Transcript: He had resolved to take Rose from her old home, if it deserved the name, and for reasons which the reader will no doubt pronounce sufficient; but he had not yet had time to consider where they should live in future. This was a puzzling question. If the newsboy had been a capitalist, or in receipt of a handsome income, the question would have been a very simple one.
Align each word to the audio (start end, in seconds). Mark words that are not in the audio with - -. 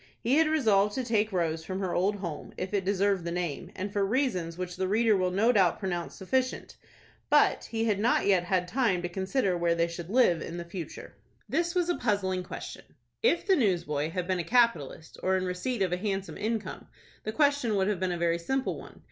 He 0.19 0.37
had 0.37 0.47
resolved 0.47 0.95
to 0.95 1.03
take 1.03 1.31
Rose 1.31 1.63
from 1.63 1.79
her 1.79 1.93
old 1.93 2.15
home, 2.15 2.53
if 2.57 2.73
it 2.73 2.83
deserved 2.83 3.23
the 3.23 3.29
name, 3.31 3.71
and 3.75 3.93
for 3.93 4.03
reasons 4.03 4.57
which 4.57 4.75
the 4.75 4.87
reader 4.87 5.15
will 5.15 5.29
no 5.29 5.51
doubt 5.51 5.77
pronounce 5.77 6.15
sufficient; 6.15 6.75
but 7.29 7.65
he 7.65 7.85
had 7.85 7.99
not 7.99 8.25
yet 8.25 8.45
had 8.45 8.67
time 8.67 9.03
to 9.03 9.09
consider 9.09 9.55
where 9.55 9.75
they 9.75 9.87
should 9.87 10.09
live 10.09 10.41
in 10.41 10.57
future. 10.63 11.13
This 11.47 11.75
was 11.75 11.87
a 11.87 11.97
puzzling 11.97 12.41
question. 12.41 12.85
If 13.21 13.45
the 13.45 13.55
newsboy 13.55 14.09
had 14.09 14.25
been 14.25 14.39
a 14.39 14.43
capitalist, 14.43 15.19
or 15.21 15.37
in 15.37 15.45
receipt 15.45 15.83
of 15.83 15.93
a 15.93 15.97
handsome 15.97 16.35
income, 16.35 16.87
the 17.23 17.31
question 17.31 17.75
would 17.75 17.87
have 17.87 17.99
been 17.99 18.11
a 18.11 18.17
very 18.17 18.39
simple 18.39 18.79
one. 18.79 18.99